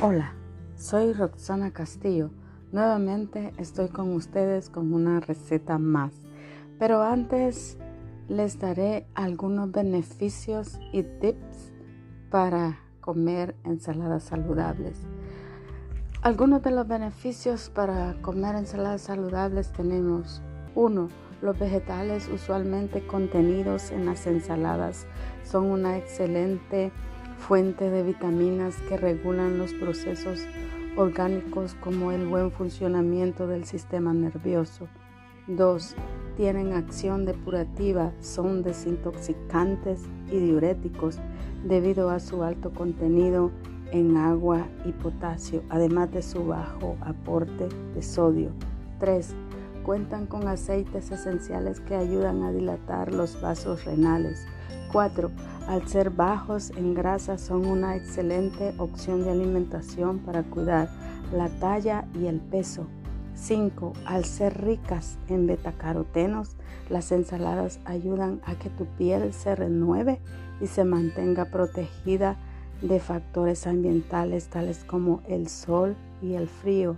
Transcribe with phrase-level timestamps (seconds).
[0.00, 0.32] Hola,
[0.76, 2.30] soy Roxana Castillo.
[2.70, 6.12] Nuevamente estoy con ustedes con una receta más.
[6.78, 7.76] Pero antes
[8.28, 11.72] les daré algunos beneficios y tips
[12.30, 15.00] para comer ensaladas saludables.
[16.22, 20.40] Algunos de los beneficios para comer ensaladas saludables tenemos
[20.76, 21.08] 1.
[21.42, 25.08] Los vegetales usualmente contenidos en las ensaladas
[25.42, 26.92] son una excelente
[27.38, 30.46] fuente de vitaminas que regulan los procesos
[30.96, 34.88] orgánicos como el buen funcionamiento del sistema nervioso.
[35.46, 35.94] 2.
[36.36, 41.18] Tienen acción depurativa, son desintoxicantes y diuréticos
[41.64, 43.50] debido a su alto contenido
[43.92, 48.50] en agua y potasio, además de su bajo aporte de sodio.
[49.00, 49.34] 3.
[49.84, 54.44] Cuentan con aceites esenciales que ayudan a dilatar los vasos renales.
[54.92, 55.30] 4.
[55.68, 60.88] Al ser bajos en grasa son una excelente opción de alimentación para cuidar
[61.30, 62.86] la talla y el peso.
[63.34, 63.92] 5.
[64.06, 66.56] Al ser ricas en betacarotenos,
[66.88, 70.22] las ensaladas ayudan a que tu piel se renueve
[70.62, 72.38] y se mantenga protegida
[72.80, 76.96] de factores ambientales tales como el sol y el frío.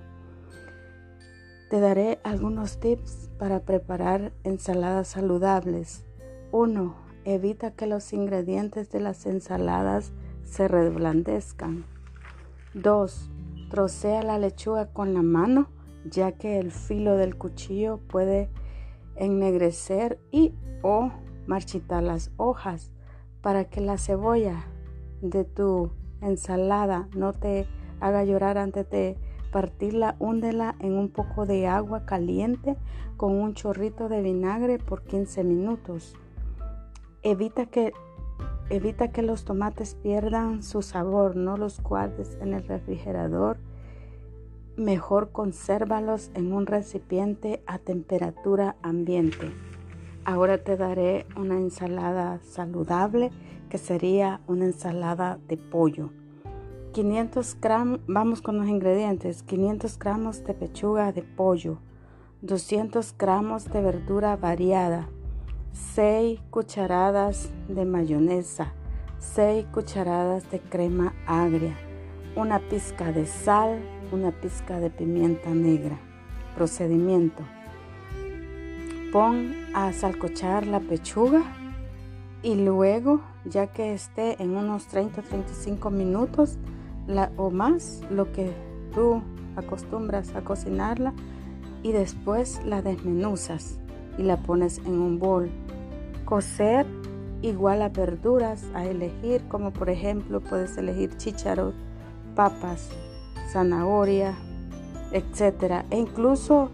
[1.71, 6.05] Te daré algunos tips para preparar ensaladas saludables.
[6.53, 10.11] 1 Evita que los ingredientes de las ensaladas
[10.43, 11.85] se reblandezcan.
[12.75, 13.31] 2.
[13.71, 15.69] Trocea la lechuga con la mano,
[16.05, 18.51] ya que el filo del cuchillo puede
[19.15, 21.13] ennegrecer y o
[21.47, 22.91] marchitar las hojas.
[23.43, 24.65] Para que la cebolla
[25.23, 27.69] de tu ensalada no te
[28.01, 29.17] haga llorar antes de
[29.53, 32.77] partirla, húndela en un poco de agua caliente
[33.17, 36.17] con un chorrito de vinagre por 15 minutos.
[37.23, 37.93] Evita que,
[38.71, 43.59] evita que los tomates pierdan su sabor, no los guardes en el refrigerador.
[44.77, 49.53] Mejor consérvalos en un recipiente a temperatura ambiente.
[50.25, 53.31] Ahora te daré una ensalada saludable
[53.69, 56.09] que sería una ensalada de pollo.
[56.93, 61.77] 500 gramos, vamos con los ingredientes, 500 gramos de pechuga de pollo,
[62.41, 65.11] 200 gramos de verdura variada,
[65.73, 68.73] 6 cucharadas de mayonesa,
[69.19, 71.77] 6 cucharadas de crema agria,
[72.35, 73.79] una pizca de sal,
[74.11, 75.99] una pizca de pimienta negra.
[76.57, 77.45] Procedimiento.
[79.13, 81.43] Pon a salcochar la pechuga
[82.43, 86.59] y luego, ya que esté en unos 30-35 minutos
[87.37, 88.53] o más, lo que
[88.95, 89.23] tú
[89.57, 91.13] acostumbras a cocinarla,
[91.83, 93.79] y después la desmenuzas
[94.21, 95.51] y la pones en un bol.
[96.27, 96.87] Cocer
[97.41, 101.75] igual a verduras a elegir, como por ejemplo puedes elegir chícharos,
[102.37, 102.91] papas,
[103.51, 104.35] zanahoria,
[105.13, 105.85] etc.
[105.91, 106.71] E incluso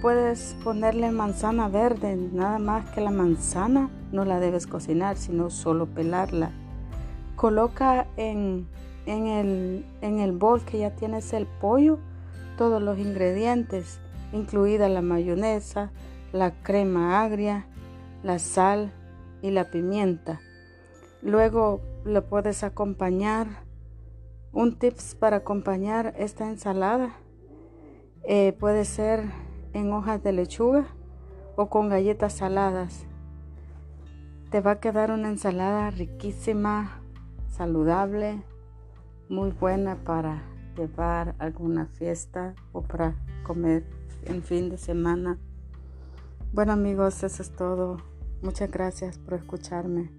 [0.00, 5.86] puedes ponerle manzana verde, nada más que la manzana no la debes cocinar, sino solo
[5.86, 6.52] pelarla.
[7.34, 8.68] Coloca en,
[9.06, 11.98] en, el, en el bol que ya tienes el pollo
[12.56, 13.98] todos los ingredientes,
[14.32, 15.90] incluida la mayonesa,
[16.34, 17.64] la crema agria,
[18.24, 18.92] la sal
[19.40, 20.40] y la pimienta.
[21.22, 23.46] Luego lo puedes acompañar.
[24.52, 27.14] Un tips para acompañar esta ensalada
[28.24, 29.22] eh, puede ser
[29.74, 30.86] en hojas de lechuga
[31.54, 33.06] o con galletas saladas.
[34.50, 37.00] Te va a quedar una ensalada riquísima,
[37.48, 38.42] saludable,
[39.28, 40.42] muy buena para
[40.76, 43.84] llevar alguna fiesta o para comer
[44.24, 45.38] en fin de semana.
[46.54, 47.96] Bueno amigos, eso es todo.
[48.40, 50.12] Muchas gracias por escucharme.